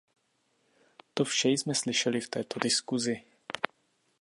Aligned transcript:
To 1.13 1.23
vše 1.25 1.49
jsme 1.49 1.75
slyšeli 1.75 2.21
v 2.21 2.29
této 2.29 2.59
diskusi. 2.59 3.23